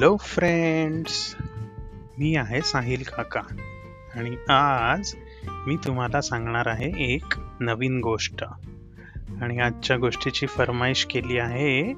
[0.00, 1.36] Hello friends
[2.18, 3.40] मी आहे साहिल काका.
[4.14, 5.14] आणि आज
[5.48, 8.44] मी तुम्हाला सांगणार आहे एक नवीन गोष्ट.
[9.42, 11.94] आणि आजच्या गोष्टीची फरमाईश केली आहे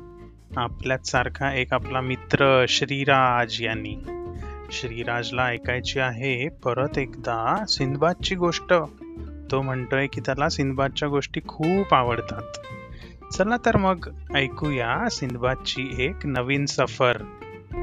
[0.56, 3.96] आपल्याच सारखा एक आपला मित्र श्रीराज यांनी.
[4.72, 8.74] श्रीराजला ऐकायची आहे परत एकदा सिंदबादची गोष्ट.
[9.50, 12.58] तो म्हणतोय की त्याला सिंदबादच्या गोष्टी खूप आवडतात.
[13.32, 17.22] चला तर मग ऐकूया सिंदबादची एक नवीन सफर.
[17.72, 17.78] तर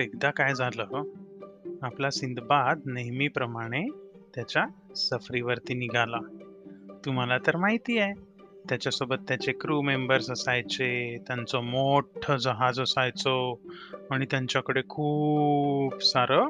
[0.00, 1.08] एकदा काय झालं हो?
[1.82, 3.84] आपला सिंदबाद नेहमीप्रमाणे
[4.34, 6.18] त्याच्या सफरीवरती निघाला.
[7.04, 8.12] तुम्हाला तर माहिती आहे
[8.68, 13.60] त्याच्यासोबत त्याचे क्रू मेंबर्स असायचे त्यांचं मोठं जहाज असायचो
[14.10, 16.48] आणि त्यांच्याकडे खूप सारं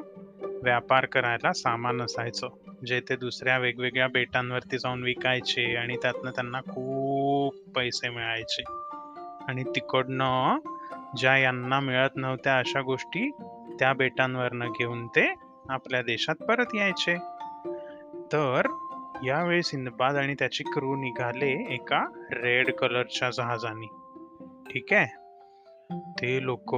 [0.63, 2.47] व्यापार करायला सामान असायचं.
[2.81, 8.63] म्हणजे जे ते दुसऱ्या वेगवेगळ्या बेटांवरती जाऊन विकायचे आणि त्यातनं त्यांना खूप पैसे मिळायचे.
[9.47, 10.59] आणि तिकडनं
[11.17, 13.31] ज्या यांना मिळत नव्हत्या अशा गोष्टी
[13.79, 15.33] त्या बेटांवरनं घेऊन ते
[15.69, 17.17] आपल्या देशात परत यायचे.
[18.33, 18.61] तर
[19.25, 23.87] यावेळी सिंदबाद आणि त्याची क्रू निघाले एका रेड कलरच्या जहाजाने.
[24.73, 25.21] ठीक आहे?
[26.21, 26.75] ते लोक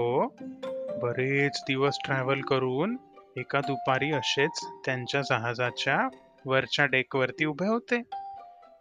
[1.02, 2.98] बरेच दिवस ट्रॅव्हल करून
[3.38, 6.08] एका दुपारी असेच त्यांच्या जहाजाच्या
[6.46, 8.02] वरच्या डेकवरती उभे होते.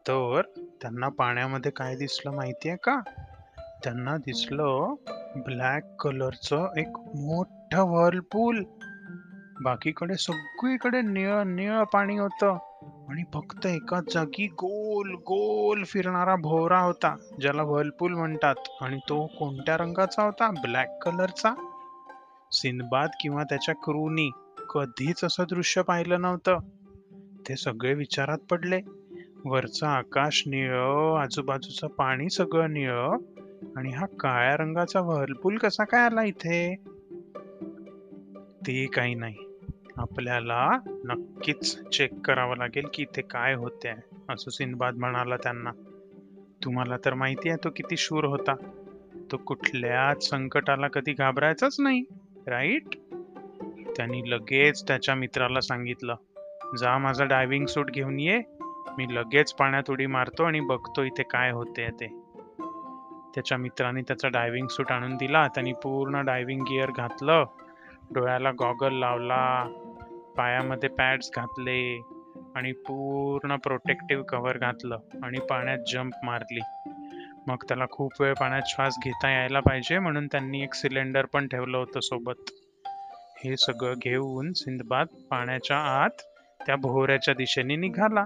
[0.08, 0.42] तर
[0.82, 3.00] त्यांना पाण्यामध्ये काय दिसलं माहितीये का?
[3.84, 4.94] त्यांना दिसलं
[5.36, 8.64] ब्लॅक कलरचं एक मोठं व्हर्लपूल.
[9.62, 12.58] बाकीकडे सगळीकडे निळ निळ पाणी होतं
[13.08, 19.76] आणि फक्त एका जागी गोल गोल फिरणारा भोवरा होता ज्याला व्हर्लपूल म्हणतात आणि तो कोणत्या
[19.76, 20.50] रंगाचा होता?
[20.50, 21.68] ब्लॅक कलरचा.
[22.52, 24.30] सिंदबाद किंवा त्याच्या क्रूनी.
[24.72, 26.58] कधीच असं दृश्य पाहिलं नव्हतं.
[27.48, 28.80] ते सगळे विचारात पडले.
[29.44, 30.76] वरचं आकाश निळ
[31.16, 32.92] आजूबाजूचं पाणी सगळं निळ
[33.76, 36.76] आणि हा काळ्या रंगाचा व्हर्लपूल कसा काय आला इथे?
[38.66, 39.34] ते काही नाही.
[39.96, 40.70] आपल्याला
[41.04, 43.90] नक्कीच चेक करावं लागेल की इथे काय होते
[44.28, 45.70] असं सिंदबाद म्हणाला त्यांना.
[46.64, 48.54] तुम्हाला तर माहिती आहे तो किती शूर होता.
[49.32, 52.02] तो कुठल्याच संकटाला कधी घाबरायचाच नाही
[52.46, 52.84] राईट
[53.96, 56.14] त्यांनी लगेच त्याच्या मित्राला सांगितलं
[56.78, 58.42] जा माझा डायव्हिंग सूट घेऊन ये
[58.98, 62.06] मी लगेच पाण्यात उडी मारतो आणि बघतो इथे काय होते ते.
[63.34, 67.44] त्याच्या मित्राने त्याचा डायव्हिंग सूट आणून दिला त्यांनी पूर्ण डायव्हिंग गिअर घातलं
[68.14, 69.64] डोळ्याला गॉगल लावला
[70.36, 72.00] पायामध्ये पॅड्स घातले
[72.56, 76.60] आणि पूर्ण प्रोटेक्टिव्ह कव्हर घातलं आणि पाण्यात जंप मारली.
[77.46, 81.78] मग त्याला खूप वेळ पाण्यात श्वास घेता यायला पाहिजे म्हणून त्यांनी एक सिलेंडर पण ठेवलं
[81.78, 82.50] होतं सोबत.
[83.44, 86.22] हे सगळं घेऊन सिंदबाद पाण्याच्या आत
[86.66, 88.24] त्या भोवऱ्याच्या दिशेने निघाला.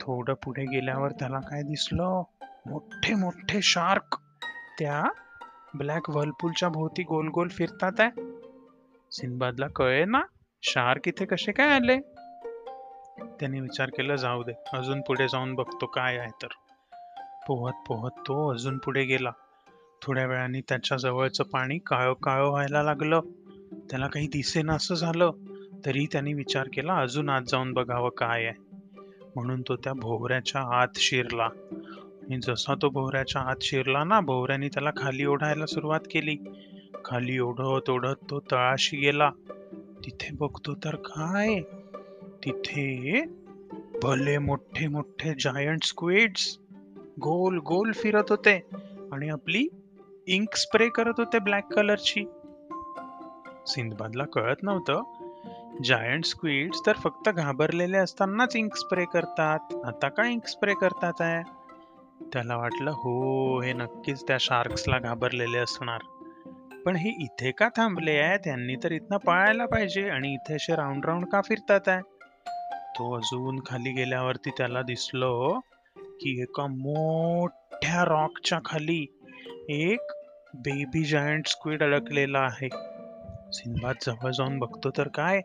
[0.00, 2.22] थोडं पुढे गेल्यावर त्याला काय दिसलं?
[2.66, 4.18] मोठे मोठे शार्क.
[4.78, 5.04] त्या
[5.74, 8.20] ब्लॅक व्हर्लपूलच्या भोवती गोल गोल फिरतात आहे.
[9.12, 10.20] सिंदबादला कळे ना
[10.62, 12.00] शार्क इथे कसे काय आले?
[13.40, 16.48] त्याने विचार केला जाऊ दे अजून पुढे जाऊन बघतो काय आहे तर.
[17.46, 19.30] पोहत पोहत तो अजून पुढे गेला.
[20.02, 23.20] थोड्या वेळाने त्याच्या जवळचं पाणी काळो काळो व्हायला लागलं.
[23.72, 25.30] त्याला काही दिसेना असं झालं
[25.86, 28.76] तरी त्याने विचार केला अजून आत जाऊन बघावं काय आहे.
[29.36, 31.48] म्हणून तो त्या भोवऱ्याच्या आत शिरला.
[32.22, 36.36] आणि जसा तो भोवऱ्याच्या आत शिरला ना भोवऱ्याने त्याला खाली ओढायला सुरुवात केली.
[37.04, 39.30] खाली ओढत ओढत तो तळाशी गेला.
[40.04, 41.60] तिथे बघतो तर काय?
[42.44, 43.24] तिथे
[44.02, 46.58] भले मोठे मोठे जायंट स्क्विड्स
[47.20, 48.62] गोल गोल फिरत होते
[49.12, 49.68] आणि आपली
[50.26, 52.24] इंक स्प्रे करत होते ब्लॅक कलरची
[53.68, 55.02] सिंधबादला कळत नव्हतं.
[55.84, 59.58] जायंट स्क्विड्स तर फक्त घाबरलेले असतानाच इंक स्प्रे करतात.
[59.84, 61.42] आता काय इंक स्प्रे करतात आहे?
[62.32, 65.98] त्याला वाटलं हो हे नक्कीच त्या शार्क्सला घाबरलेले असणार.
[66.84, 71.04] पण हे इथे का थांबले आहे त्यांनी तर इथनं पळायला पाहिजे आणि इथे असे राऊंड
[71.04, 72.02] राऊंड का फिरतात आहे?
[72.98, 75.58] तो अजून खाली गेल्यावरती त्याला दिसलं
[75.96, 79.06] की एका मोठ्या रॉकच्या खाली
[79.68, 80.00] एक
[80.54, 82.68] बेबी जायंट स्क्विड अडकलेला आहे.
[83.52, 85.40] सिंबाद जवळ जाऊन बघतो तर काय?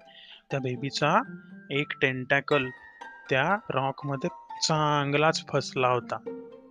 [0.52, 1.22] त्या बेबीचा
[1.72, 2.70] एक टेंटॅकल
[3.30, 4.30] त्या रॉकमध्ये
[4.64, 6.18] चांगलाच फसला होता.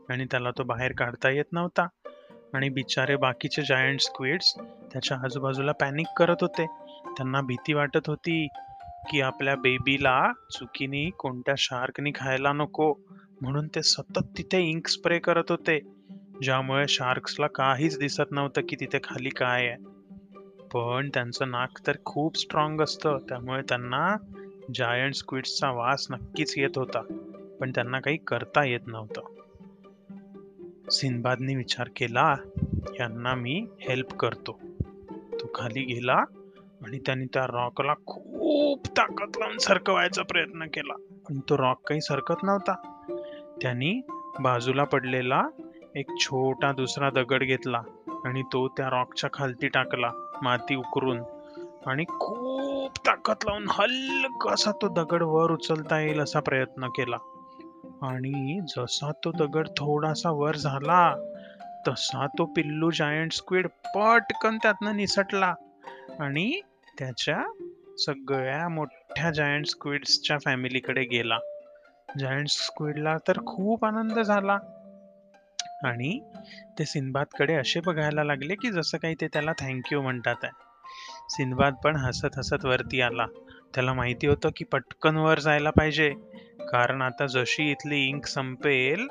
[0.08, 1.86] आणि त्याला तो बाहेर काढता येत नव्हता.
[2.54, 4.54] आणि बिचारे बाकीचे जायंट स्क्विड्स
[4.92, 6.66] त्याच्या आजूबाजूला पॅनिक करत होते.
[7.04, 8.46] त्यांना भीती वाटत होती
[9.10, 12.94] की आपल्या बेबीला चुकीने कोणत्या शार्कनी खायला नको.
[13.40, 15.80] म्हणून ते सतत तिथे इंक स्प्रे करत होते.
[16.42, 19.91] ज्यामुळे शार्क्सला काहीच दिसत नव्हतं की तिथे खाली काय आहे.
[20.72, 23.18] पण त्यांचं नाक तर खूप स्ट्रॉंग असतं.
[23.28, 24.16] त्यामुळे त्यांना
[24.74, 27.02] जायंट स्क्विड्सचा वास नक्कीच येत होता.
[27.60, 29.20] पण त्यांना काही करता येत नव्हतं.
[30.90, 32.34] सिनबादने विचार केला
[33.00, 34.58] यांना मी हेल्प करतो.
[35.32, 36.16] तो खाली गेला
[36.82, 40.94] आणि त्यांनी त्या रॉकला खूप ताकद लावून सरकवायचा प्रयत्न केला.
[41.28, 42.74] पण तो रॉक काही सरकत नव्हता.
[43.62, 44.00] त्यांनी
[44.40, 45.42] बाजूला पडलेला
[45.94, 47.82] एक छोटा दुसरा दगड घेतला
[48.24, 50.10] आणि तो त्या रॉकच्या खालती टाकला.
[50.42, 51.22] माती उकरून
[51.86, 57.16] आणि खूप ताकद लावून हलकासा तो दगड वर उचलता येईल असा प्रयत्न केला.
[58.02, 61.14] आणि जसा तो दगड थोडासा वर झाला
[61.88, 65.54] तसा तो पिल्लू जायंट स्क्विड पटकन त्यातनं निसटला
[66.20, 66.60] आणि
[66.98, 67.42] त्याच्या
[67.98, 71.38] सगळ्या मोठ्या जायंट स्क्विड्सच्या फॅमिलीकडे गेला.
[72.18, 74.58] जायंट स्क्विडला तर खूप आनंद झाला.
[75.84, 76.18] आणि
[76.78, 80.52] ते सिनबादकडे असे बघायला लागले की जसं काही ते त्याला थँक्यू म्हणतात आहे.
[81.28, 83.26] सिनबाद पण हसत हसत वरती आला.
[83.74, 86.10] त्याला माहिती होतं की पटकन वर जायला पाहिजे.
[86.72, 89.06] कारण आता जशी इथली इंक संपेल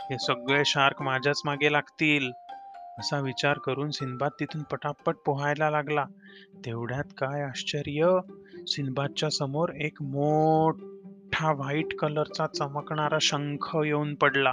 [0.00, 2.30] हे सगळे शार्क माझ्याच मागे लागतील.
[2.98, 6.04] असा विचार करून सिनबाद तिथून पटापट पोहायला लागला.
[6.66, 8.18] तेवढ्यात काय आश्चर्य!
[8.66, 14.52] सिनबादच्या समोर एक मोठा व्हाईट कलरचा चमकणारा शंख येऊन पडला.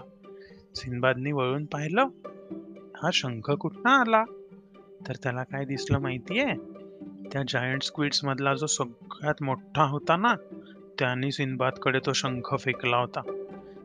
[0.75, 2.07] सिनबादनी वळून पाहिलं.
[2.95, 4.23] हा शंख कुठं आला?
[5.07, 6.53] तर त्याला काय दिसलं माहितीये?
[7.31, 10.33] त्या जायंट स्क्विड्स मधला जो सगळ्यात मोठा होता ना
[10.99, 13.21] त्याने सिंदबादकडे तो शंख फेकला होता.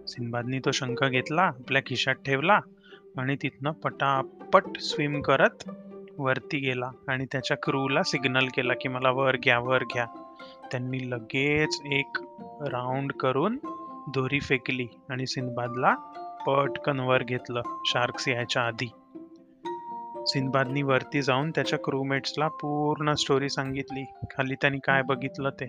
[0.09, 2.61] सिंदबादनी तो शंख घेतला आपल्या खिशात ठेवला
[3.19, 5.71] आणि तिथनं पटापट स्विम करत
[6.19, 10.07] वरती गेला आणि त्याच्या क्रूला सिग्नल केला की मला वर घ्या वर घ्या.
[10.73, 12.19] त्यांनी लगेच एक
[12.73, 13.59] राऊंड करून
[14.09, 15.95] दोरी फेकली आणि सिंदबादला
[16.47, 18.91] पटकन वर घेतलं शार्क्स यायच्या आधी.
[20.27, 24.05] सिनबादनी वरती जाऊन त्याच्या क्रूमेट्सला पूर्ण स्टोरी सांगितली.
[24.31, 25.67] खाली त्यांनी काय बघितलं ते.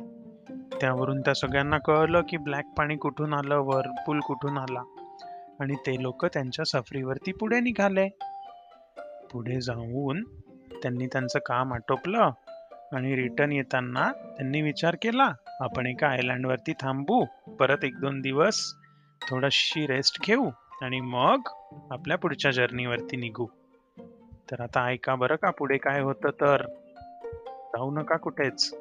[0.82, 4.84] त्यावरून त्या सगळ्यांना कळलं की ब्लॅक पाणी कुठून आलं वरपूल कुठून आला.
[5.60, 8.10] आणि ते लोक त्यांच्या सफरीवरती पुढे निघाले.
[9.34, 10.24] पुढे जाऊन
[10.84, 12.32] त्यांनी त्यांचं काम आटोपलं
[12.94, 15.30] आणि रिटर्न येताना त्यांनी विचार केला
[15.60, 17.26] आपण एका आयलँडवरती थांबू.
[17.60, 18.74] परत एक दोन दिवस
[19.30, 20.50] थोडीशी रेस्ट घेऊ.
[20.82, 21.40] आणि मग
[21.92, 23.46] आपल्या पुढच्या जर्नीवरती निघू.
[24.52, 26.62] तर आता ऐका बरं का पुढे काय होतं तर.
[27.52, 28.76] जाऊ नका कुठेच.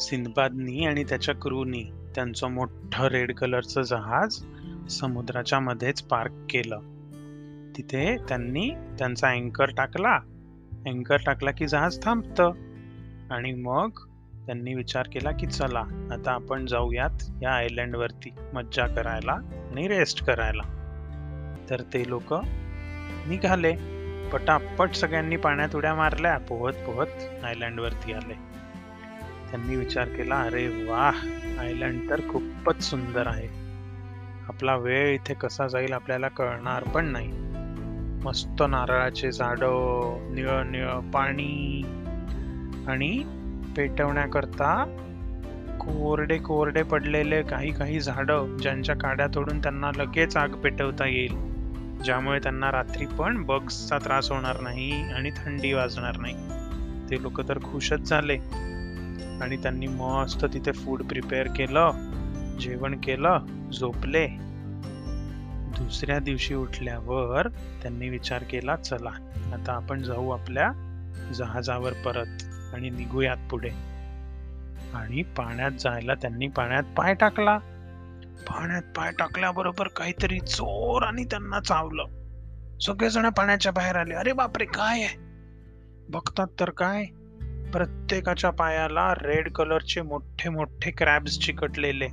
[0.00, 1.84] सिंदबादनी आणि त्याच्या क्रूनी
[2.14, 4.44] त्यांचं मोठं रेड कलरचं जहाज
[4.90, 6.80] समुद्राच्या मध्येच पार्क केलं.
[7.76, 10.18] तिथे त्यांनी त्यांचा अँकर टाकला.
[10.86, 12.52] अँकर टाकला की जहाज थांबतं.
[13.30, 13.88] आणि मग
[14.46, 15.80] त्यांनी विचार केला की चला
[16.12, 20.62] आता आपण जाऊयात या आयलँडवरती मज्जा करायला आणि रेस्ट करायला.
[21.70, 22.34] तर ते लोक
[23.26, 23.98] निघाले.
[24.32, 28.34] पटापट सगळ्यांनी पाण्यात उड्या मारल्या पोहत पोहत आयलँडवरती आले.
[29.50, 31.26] त्यांनी विचार केला अरे वाह
[31.60, 33.48] आयलंड तर खूपच सुंदर आहे.
[34.48, 37.47] आपला वेळ इथे कसा जाईल आपल्याला कळणार पण नाही.
[38.24, 39.58] मस्त नारळाचे झाड
[40.34, 41.82] निळ निळ पाणी
[42.86, 43.22] आणि
[43.76, 44.84] पेटवण्याकरता
[45.80, 51.34] कोरडे कोरडे पडलेले काही काही झाडं ज्यांच्या काड्या तोडून त्यांना लगेच आग पेटवता येईल.
[52.04, 56.34] ज्यामुळे त्यांना रात्री पण बग्सचा त्रास होणार नाही आणि थंडी वाजणार नाही.
[57.10, 58.38] ते लोक तर खुशच झाले.
[59.40, 61.90] आणि त्यांनी मस्त तिथे फूड प्रिपेअर केलं
[62.60, 63.38] जेवण केलं
[63.72, 64.47] झोपले.
[65.78, 69.10] दुसऱ्या दिवशी उठल्यावर त्यांनी विचार केला चला
[69.54, 70.70] आता आपण जाऊ आपल्या
[71.34, 72.44] जहाजावर परत
[72.74, 73.70] आणि निघूयात पुढे.
[74.94, 77.58] आणि पाण्यात जायला त्यांनी पाण्यात पाय टाकला.
[78.48, 82.04] पाण्यात पाय टाकल्याबरोबर काहीतरी चोर आणि त्यांना चावलं.
[82.80, 84.14] सगळेजण पाण्याच्या बाहेर आले.
[84.14, 85.16] अरे बापरे काय आहे?
[86.10, 87.04] बघतात तर काय?
[87.72, 92.08] प्रत्येकाच्या पायाला रेड कलरचे मोठे मोठे क्रॅब्स चिकटलेले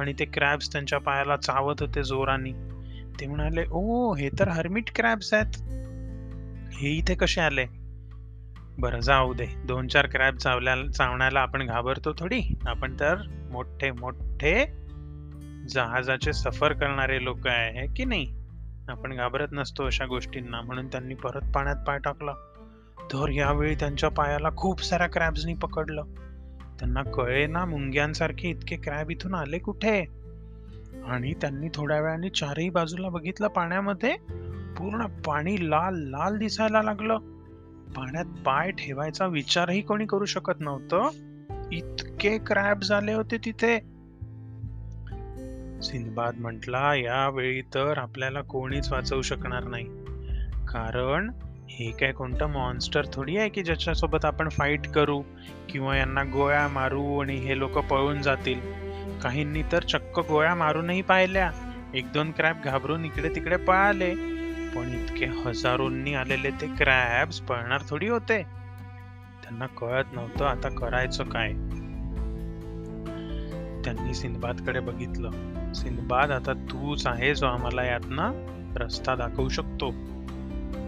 [0.00, 2.75] आणि ते क्रॅब्स त्यांच्या पायाला चावत होते जोराने.
[3.20, 5.62] ते म्हणाले ओ हे तर हर्मिट क्रॅब्स आहेत.
[6.72, 7.66] हे इथे कसे आले?
[8.78, 9.46] बरं जाऊ दे.
[9.64, 12.40] दोन चार क्रॅब चावल्या चावण्याला आपण घाबरतो थोडी.
[12.66, 13.16] आपण तर
[13.50, 14.66] मोठे मोठे
[15.68, 18.34] जहाजाचे सफर करणारे लोक आहे की नाही?
[18.88, 20.60] आपण घाबरत नसतो अशा गोष्टींना.
[20.60, 22.32] म्हणून त्यांनी परत पाण्यात पाय टाकला.
[23.00, 26.02] तर यावेळी त्यांच्या पायाला खूप साऱ्या क्रॅब्सनी पकडलं.
[26.78, 30.25] त्यांना कळे ना मुंग्यांसारखे इतके क्रॅब इथून आले कुठे?
[31.06, 33.48] आणि त्यांनी थोड्या वेळाने चारही बाजूला बघितलं.
[33.48, 34.16] पाण्यामध्ये
[34.76, 37.18] पूर्ण पाणी लाल लाल दिसायला लागलं.
[37.96, 41.08] पाण्यात पाय ठेवायचा विचारही कोणी करू शकत नव्हतं.
[41.72, 43.78] इतके क्रॅब झाले होते तिथे.
[45.82, 49.84] सिंदबाद म्हटला यावेळी तर आपल्याला कोणीच वाचवू शकणार नाही.
[50.68, 51.30] कारण
[51.70, 55.22] हे काय कोणतं मॉन्स्टर थोडी आहे की ज्याच्यासोबत आपण फाईट करू
[55.68, 58.85] किंवा यांना गोळ्या मारू आणि हे लोक पळून जातील?
[59.22, 61.52] काहींनी तर चक्क गोळ्या मारूनही पाहिल्या.
[61.94, 64.14] एक दोन क्रॅब घाबरून इकडे तिकडे पळाले
[64.74, 68.42] पण इतके हजारोंनी आलेले ते क्रॅब्स पळणार थोडी होते.
[69.42, 71.52] त्यांना कळत नव्हतं आता करायचं काय.
[73.84, 75.30] त्यांनी सिंदबादकडे बघितलं.
[75.72, 78.32] सिंदबाद आता तूच आहे जो आम्हाला यातनं
[78.76, 79.90] रस्ता दाखवू शकतो.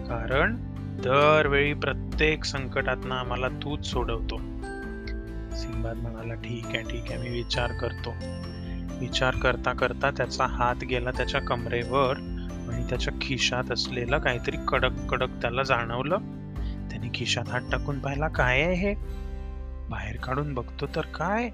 [0.09, 0.55] कारण
[1.01, 4.41] दरवेळी प्रत्येक संकटातनं आम्हाला तूच सोडवतो.
[5.59, 8.13] सिंबाद म्हणाला ठीक आहे ठीक आहे मी विचार करतो.
[8.99, 12.17] विचार करता करता त्याचा हात गेला त्याच्या कमरेवर
[12.71, 16.17] आणि त्याच्या खिशात असलेलं काहीतरी कडक कडक त्याला जाणवलं.
[16.89, 18.93] त्याने खिशात हात टाकून पाहिला काय आहे हे?
[19.89, 21.49] बाहेर काढून बघतो तर काय?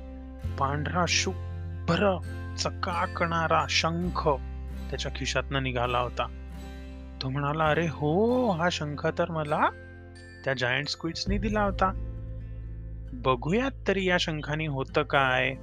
[0.59, 2.17] पांढरा शुभ्र
[2.57, 4.29] चकाकणारा शंख.
[4.89, 6.27] त्याच्या खिशातनं निघाला होता.
[7.21, 9.69] तो म्हणाला अरे हो हा शंख तर मला
[10.45, 12.11] त्या जायंट स्क्विड्सनी दिला होता.
[13.13, 15.55] बघूयात तरी या शंखानी होतं काय?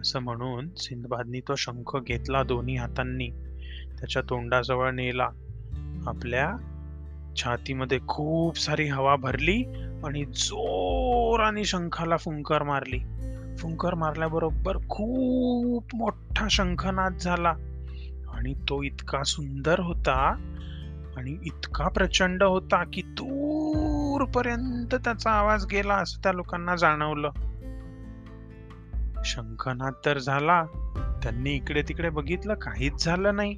[0.00, 3.28] असं म्हणून सिंधबादनी तो शंख घेतला दोन्ही हातांनी.
[3.98, 5.28] त्याच्या तोंडाजवळ नेला.
[6.06, 6.52] आपल्या
[7.36, 9.64] छातीमध्ये खूप सारी हवा भरली
[10.04, 12.98] आणि जोराने शंखाला फुंकर मारली.
[13.58, 17.54] फुंकर मारल्याबरोबर खूप मोठा शंखनाद झाला.
[18.28, 20.14] आणि तो इतका सुंदर होता
[21.16, 23.85] आणि इतका प्रचंड होता की तू
[24.18, 27.30] दूरपर्यंत त्याचा आवाज गेला असं त्या लोकांना जाणवलं.
[29.24, 30.64] शंखनाद तर झाला.
[31.22, 33.54] त्यांनी इकडे तिकडे बघितलं काहीच झालं नाही.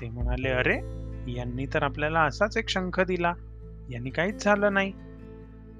[0.00, 0.76] ते म्हणाले अरे
[1.32, 3.34] यांनी तर आपल्याला असाच एक शंख दिला.
[3.90, 4.92] यांनी काहीच झालं नाही.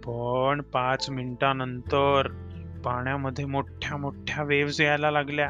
[0.06, 2.28] पण पाच मिनिटानंतर
[2.84, 5.48] पाण्यामध्ये मोठ्या मोठ्या वेव्स यायला लागल्या.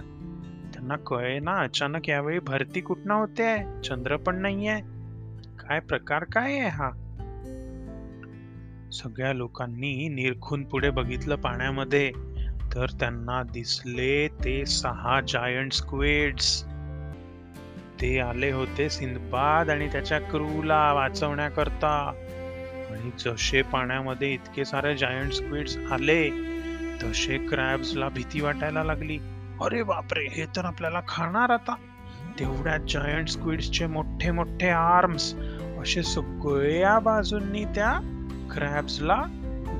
[0.74, 4.80] त्यांना कळे ना अचानक यावेळी भरती कुठनं होते चंद्र पण नाहीये.
[5.58, 6.90] काय प्रकार काय आहे हा?
[8.92, 12.12] सगळ्या लोकांनी निरखून पुढे बघितलं पाण्यामध्ये.
[12.74, 16.64] तर त्यांना दिसले ते सहा जायंट स्क्वेड्स
[18.00, 22.12] ते आले होते सिंदबाद आणि त्याच्या क्रूला वाचवण्याकरता.
[22.90, 26.30] आणि जसे पाण्यामध्ये इतके सारे जायंट स्क्विड्स आले
[27.02, 29.18] तसे क्रॅब्सला भीती वाटायला लागली.
[29.62, 31.74] अरे बापरे हे तर आपल्याला खाणार आता.
[32.40, 35.34] तेवढ्या जायंट स्क्विड्सचे मोठे मोठे आर्म्स
[35.82, 38.18] असे सगळ्या बाजूंनी त्या
[38.52, 39.22] क्रॅब्सला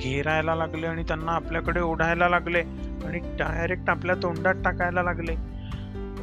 [0.01, 2.61] घेरायला लागले आणि त्यांना आपल्याकडे ओढायला लागले
[3.05, 5.35] आणि डायरेक्ट आपल्या तोंडात टाकायला लागले.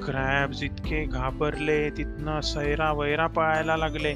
[0.06, 4.16] क्रॅब्स इतके घाबरले तिथनं सैरा वैरा पळायला लागले.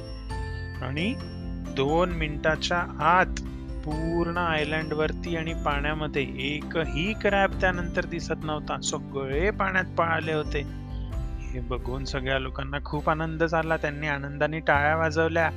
[0.82, 1.14] आणि
[1.76, 3.26] दोन मिनिटाच्या आत
[3.84, 8.80] पूर्ण आयलँडवरती आणि पाण्यामध्ये एकही क्रॅब त्यानंतर दिसत नव्हता.
[8.80, 10.60] सगळे पाण्यात पळाले होते.
[11.52, 13.76] हे बघून सगळ्या लोकांना खूप आनंद झाला.
[13.76, 15.50] त्यांनी आनंदाने टाळ्या वाजवल्या.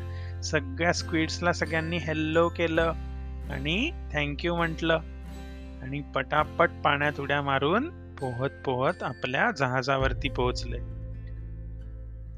[0.44, 2.94] सगळ्या स्क्विड्सला सगळ्यांनी हेल्लो केलं
[3.50, 5.00] आणि थँक्यू म्हटलं.
[5.82, 10.78] आणि पटापट पाण्यात उड्या मारून पोहत पोहत आपल्या जहाजावरती पोहोचले.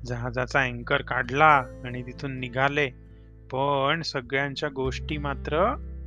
[0.06, 2.90] जहाजाचा अँकर काढला आणि तिथून निघाले.
[3.52, 5.58] पण सगळ्यांच्या गोष्टी मात्र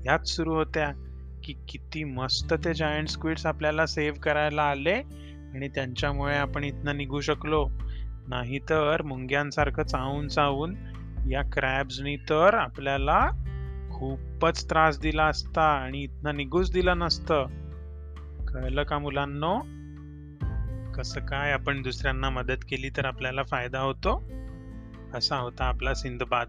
[0.04, 0.92] ह्याच सुरू होत्या
[1.44, 4.94] की किती मस्त ते जायंट स्क्विड्स आपल्याला सेव्ह करायला आले
[5.54, 7.68] आणि त्यांच्यामुळे आपण इथनं निघू शकलो.
[8.28, 10.74] नाहीतर मुंग्यांसारखं चावून चावून
[11.30, 13.30] या क्रॅब्सनी तर आपल्याला
[13.90, 17.46] खूपच त्रास दिला असता आणि इथनं निघूच दिलं नसतं.
[18.48, 19.58] कळलं का मुलांनो?
[20.92, 24.22] कसं काय आपण दुसऱ्यांना मदत केली तर आपल्याला फायदा होतो?
[25.14, 26.48] असा होता आपला सिंधबाद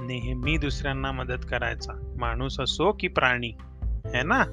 [0.00, 2.14] नेहमी दुसऱ्यांना मदत करायचा.
[2.18, 3.52] माणूस असो की प्राणी.
[4.14, 4.44] है ना?